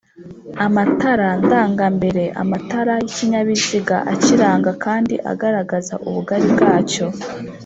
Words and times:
Amatara 0.65 1.29
ndangambereAmatara 1.43 2.93
y’ikinyabiziga 3.01 3.97
akiranga 4.13 4.71
kandi 4.83 5.15
agaragaza 5.31 5.93
ubugari 6.07 6.45
bwacyo 6.55 7.05